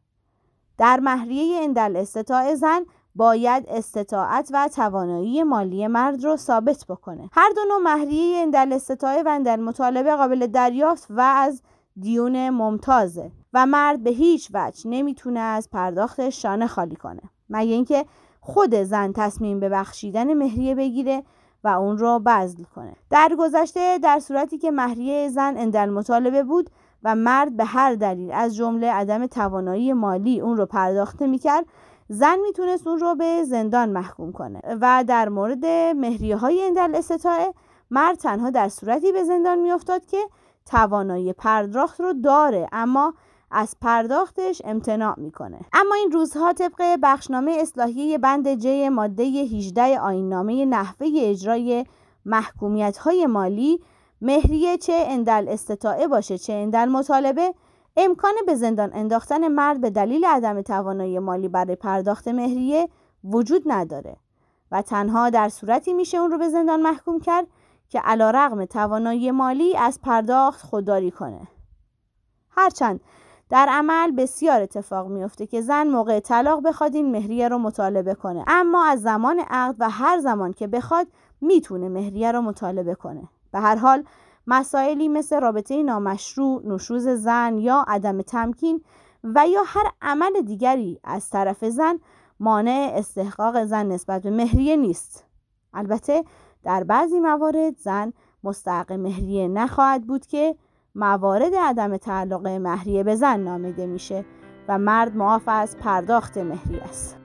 در 0.79 1.01
مهریه 1.01 1.63
اندل 1.63 1.97
استطاعه 1.97 2.55
زن 2.55 2.85
باید 3.15 3.65
استطاعت 3.69 4.51
و 4.53 4.69
توانایی 4.69 5.43
مالی 5.43 5.87
مرد 5.87 6.25
رو 6.25 6.37
ثابت 6.37 6.85
بکنه. 6.89 7.31
هر 7.33 7.51
دو 7.57 7.61
نوع 7.69 7.95
مهریه 7.95 8.39
اندل 8.39 8.73
استطاعه 8.73 9.23
و 9.23 9.29
اندل 9.29 9.61
مطالبه 9.61 10.17
قابل 10.17 10.47
دریافت 10.47 11.07
و 11.11 11.21
از 11.21 11.63
دیون 12.01 12.51
ممتازه 12.51 13.33
و 13.53 13.67
مرد 13.67 14.03
به 14.03 14.11
هیچ 14.11 14.51
وجه 14.55 14.91
نمی‌تونه 14.91 15.41
از 15.41 15.71
پرداخت 15.71 16.29
شانه 16.31 16.67
خالی 16.67 16.97
کنه. 16.97 17.23
مگه 17.51 17.73
اینکه 17.73 18.05
خود 18.41 18.75
زن 18.75 19.13
تصمیم 19.13 19.61
به 19.61 19.69
بخشیدن 19.69 20.35
مهریه 20.35 20.75
بگیره 20.75 21.23
و 21.65 21.69
اون 21.69 21.99
رو 21.99 22.19
بذل 22.19 22.63
کنه. 22.75 22.97
در 23.11 23.37
گذشته 23.39 23.99
در 23.99 24.19
صورتی 24.19 24.59
که 24.59 24.71
مهریه 24.71 25.29
زن 25.29 25.55
اندل 25.57 25.91
مطالبه 25.91 26.43
بود 26.43 26.71
و 27.03 27.15
مرد 27.15 27.57
به 27.57 27.65
هر 27.65 27.95
دلیل 27.95 28.33
از 28.33 28.57
جمله 28.57 28.93
عدم 28.93 29.27
توانایی 29.27 29.93
مالی 29.93 30.41
اون 30.41 30.57
رو 30.57 30.67
پرداخت 30.67 31.23
می‌کرد 31.23 31.65
زن 32.09 32.39
می‌تونست 32.47 32.87
اون 32.87 32.99
رو 32.99 33.15
به 33.15 33.45
زندان 33.45 33.89
محکوم 33.89 34.33
کنه. 34.33 34.61
و 34.81 35.05
در 35.09 35.29
مورد 35.29 35.67
مهریه 35.97 36.37
های 36.37 36.63
اندل 36.63 36.95
استطاعه 36.95 37.55
مرد 37.91 38.17
تنها 38.17 38.51
در 38.51 38.69
صورتی 38.69 39.13
به 39.13 39.25
زندان 39.25 39.59
میافتاد 39.59 40.07
که 40.07 40.19
توانایی 40.67 41.33
پرداخت 41.33 42.01
رو 42.01 42.13
داره 42.13 42.69
اما 42.73 43.15
از 43.55 43.77
پرداختش 43.81 44.63
امتناع 44.65 45.21
می‌کنه. 45.21 45.61
اما 45.73 45.95
این 45.95 46.13
روزها 46.13 46.53
طبق 46.53 46.99
بخشنامه 47.03 47.57
اصلاحیه 47.61 48.19
بند 48.19 48.55
جی 48.55 48.89
ماده 48.89 49.23
18 49.23 50.01
آیننامه 50.01 50.65
نحوه 50.65 51.09
اجرای 51.17 51.87
محکومیت 52.25 52.99
های 52.99 53.27
مالی 53.27 53.81
مهریه 54.21 54.77
چه 54.77 55.05
اندل 55.09 55.47
استطاعه 55.49 56.07
باشه 56.07 56.39
چه 56.39 56.53
اندل 56.53 56.89
مطالبه 56.89 57.55
امکان 57.97 58.35
به 58.47 58.55
زندان 58.55 58.91
انداختن 58.95 59.49
مرد 59.49 59.81
به 59.81 59.91
دلیل 59.91 60.25
عدم 60.25 60.63
توانایی 60.63 61.19
مالی 61.19 61.49
برای 61.49 61.77
پرداخت 61.77 62.29
مهریه 62.29 62.89
وجود 63.25 63.63
نداره 63.67 64.17
و 64.71 64.83
تنها 64.83 65.31
در 65.31 65.49
صورتی 65.49 65.93
میشه 65.93 66.19
اون 66.19 66.31
رو 66.31 66.39
به 66.39 66.49
زندان 66.49 66.83
محکوم 66.83 67.21
کرد 67.21 67.47
که 67.89 68.01
علا 68.01 68.31
رغم 68.31 68.65
توانایی 68.65 69.31
مالی 69.31 69.77
از 69.77 70.01
پرداخت 70.01 70.67
خودداری 70.67 71.11
کنه. 71.11 71.49
هرچند 72.51 73.01
در 73.51 73.69
عمل 73.71 74.11
بسیار 74.11 74.63
اتفاق 74.63 75.09
میفته 75.09 75.47
که 75.47 75.61
زن 75.61 75.87
موقع 75.87 76.21
طلاق 76.21 76.63
بخواد 76.63 76.95
این 76.95 77.11
مهریه 77.11 77.49
رو 77.49 77.59
مطالبه 77.59 78.15
کنه 78.15 78.45
اما 78.47 78.85
از 78.85 79.03
زمان 79.03 79.41
عقد 79.51 79.77
و 79.79 79.91
هر 79.91 80.19
زمان 80.19 80.53
که 80.53 80.67
بخواد 80.67 81.07
می‌تونه 81.41 81.89
مهریه 81.89 82.33
رو 82.33 82.41
مطالبه 82.41 82.95
کنه 82.95 83.29
به 83.53 83.61
هر 83.61 83.77
حال 83.77 84.05
مسائلی 84.47 85.09
مثل 85.09 85.41
رابطه 85.41 85.83
نامشروع، 85.83 86.63
نشوز 86.67 87.09
زن 87.09 87.59
یا 87.59 87.85
عدم 87.89 88.23
تمکین 88.23 88.81
و 89.25 89.49
یا 89.49 89.63
هر 89.67 89.91
عمل 90.03 90.41
دیگری 90.41 91.01
از 91.05 91.31
طرف 91.31 91.65
زن 91.65 91.99
مانع 92.41 92.93
استحقاق 92.95 93.65
زن 93.65 93.87
نسبت 93.87 94.23
به 94.23 94.31
مهریه 94.31 94.77
نیست. 94.77 95.25
البته 95.75 96.25
در 96.63 96.85
بعضی 96.85 97.21
موارد 97.21 97.79
زن 97.79 98.13
مستحق 98.45 98.93
مهریه 98.93 99.49
نخواهد 99.49 100.07
بود 100.07 100.27
که 100.27 100.57
موارد 100.95 101.55
عدم 101.55 101.97
تعلق 101.97 102.47
مهریه 102.47 103.05
به 103.05 103.15
زن 103.15 103.41
نامیده 103.41 103.87
میشه 103.87 104.25
و 104.69 104.79
مرد 104.79 105.17
معاف 105.17 105.43
از 105.47 105.77
پرداخت 105.77 106.39
مهریه 106.39 106.83
است. 106.83 107.24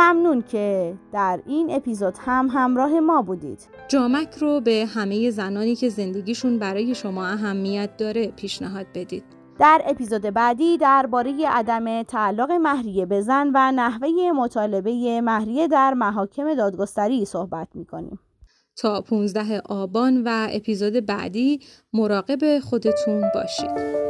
ممنون 0.00 0.42
که 0.42 0.94
در 1.12 1.40
این 1.46 1.70
اپیزود 1.70 2.14
هم 2.18 2.48
همراه 2.52 3.00
ما 3.00 3.22
بودید. 3.22 3.68
جامک 3.88 4.34
رو 4.34 4.60
به 4.60 4.86
همه 4.94 5.30
زنانی 5.30 5.76
که 5.76 5.88
زندگیشون 5.88 6.58
برای 6.58 6.94
شما 6.94 7.26
اهمیت 7.26 7.96
داره 7.96 8.26
پیشنهاد 8.26 8.86
بدید. 8.94 9.24
در 9.58 9.82
اپیزود 9.86 10.22
بعدی 10.22 10.78
درباره 10.78 11.46
عدم 11.48 12.02
تعلق 12.02 12.50
مهریه 12.50 13.06
به 13.06 13.20
زن 13.20 13.50
و 13.54 13.72
نحوه 13.72 14.08
مطالبه 14.34 15.20
مهریه 15.20 15.68
در 15.68 15.94
محاکم 15.94 16.54
دادگستری 16.54 17.24
صحبت 17.24 17.68
می‌کنیم. 17.74 18.18
تا 18.76 19.00
15 19.00 19.60
آبان 19.68 20.22
و 20.26 20.48
اپیزود 20.50 21.06
بعدی 21.06 21.60
مراقب 21.92 22.58
خودتون 22.58 23.24
باشید. 23.34 24.00